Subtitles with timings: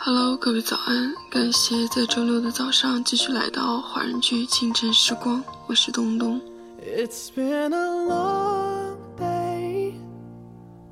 [0.00, 1.12] Hello，各位早安！
[1.28, 6.40] 感谢在周六的早上继续来到华人剧清晨时光，我是东东。
[6.80, 9.94] It's been a long day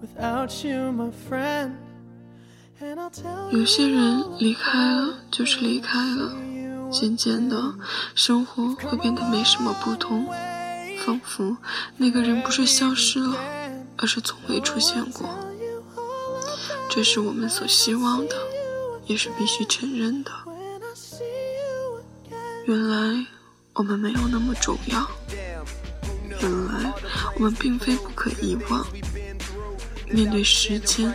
[0.02, 1.70] without you, my friend.
[3.52, 6.32] 有些人离开了就是离开了，
[6.90, 7.74] 渐渐的，
[8.16, 10.26] 生活会变得没什么不同，
[11.04, 11.56] 仿佛
[11.96, 13.36] 那个人不是消失了，
[13.98, 15.28] 而是从未出现过。
[16.90, 18.34] 这是我们所希望的，
[19.06, 20.30] 也是必须承认的。
[22.66, 23.26] 原来
[23.74, 25.08] 我们没有那么重要，
[26.40, 26.92] 原来
[27.36, 28.86] 我们并非不可遗忘。
[30.10, 31.12] 面对时间，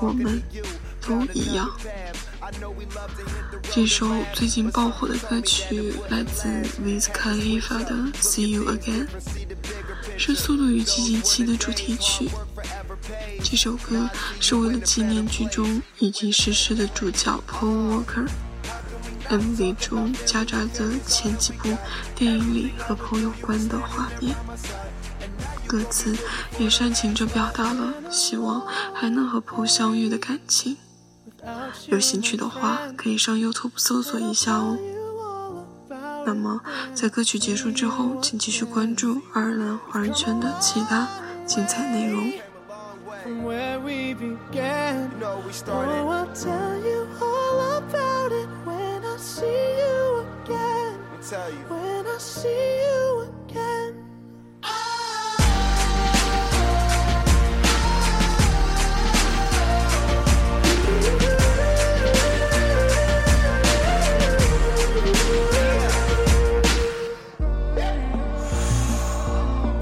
[0.00, 0.42] 我们
[1.06, 1.70] 都一样。
[3.72, 6.48] 这首最近爆火的歌曲来自
[6.84, 9.06] Wiz Khalifa 的《See You Again》，
[10.16, 12.28] 是《速度与激情七》的主题曲。
[13.50, 18.28] 这首歌是为了纪念剧中已经逝世的主角 Paul Walker。
[19.28, 21.68] MV 中夹杂着前几部
[22.14, 24.36] 电影里和 Paul 有关的画面，
[25.66, 26.16] 歌词
[26.60, 30.76] 也煽情着表达了希望还能和 Paul 相遇的感情。
[31.88, 34.78] 有兴趣的话，可以上 YouTube 搜索一下哦。
[36.24, 36.60] 那么，
[36.94, 41.08] 在歌曲结束之后，请继续关注爱尔兰华人圈的其他
[41.44, 42.32] 精彩内容。
[43.22, 45.10] From where we began.
[45.12, 45.92] You know we started.
[45.92, 46.79] Oh, I'll tell you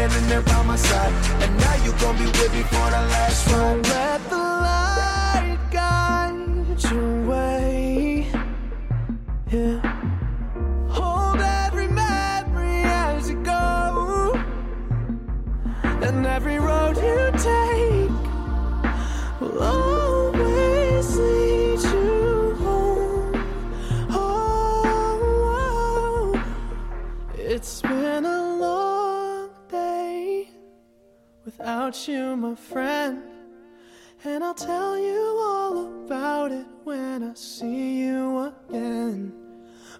[0.00, 1.12] Standing there by my side.
[1.42, 3.86] And now you gon' be with me for the last ride.
[3.86, 8.26] let the light guide your way.
[9.52, 9.78] Yeah.
[10.88, 14.40] Hold every memory as you go.
[16.06, 18.10] And every road you take
[19.40, 23.44] will always lead you home.
[24.10, 26.44] Oh, oh, oh.
[27.36, 28.69] it's been a long
[31.60, 33.22] without you, my friend.
[34.24, 39.32] And I'll tell you all about it when I see you again.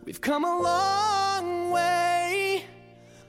[0.04, 2.65] We've come a long way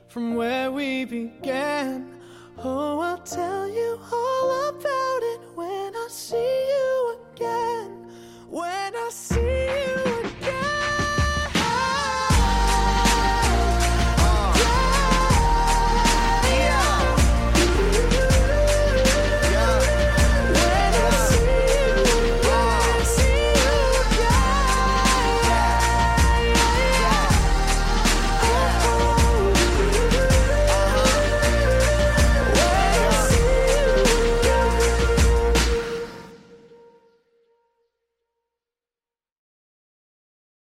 [0.07, 2.21] from where we began.
[2.57, 2.99] Oh,